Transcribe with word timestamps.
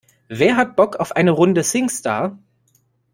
Wer 0.29 0.55
hat 0.57 0.75
Bock 0.75 0.95
auf 0.95 1.15
eine 1.15 1.29
Runde 1.29 1.61
Singstar? 1.63 2.39